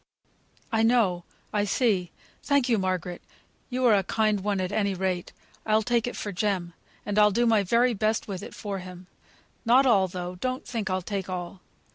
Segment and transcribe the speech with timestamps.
[0.71, 2.09] "I know I see.
[2.41, 3.21] Thank you, Margaret;
[3.69, 5.31] you're a kind one, at any rate.
[5.63, 6.73] I take it for Jem;
[7.05, 9.05] and I'll do my very best with it for him.
[9.63, 11.61] Not all, though; don't think I'll take all.